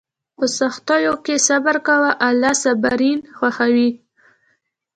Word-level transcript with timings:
په 0.37 0.45
سختیو 0.59 1.13
کې 1.25 1.35
صبر 1.47 1.75
کوه، 1.87 2.09
الله 2.27 2.53
صابرین 2.63 3.19
خوښوي. 3.37 3.89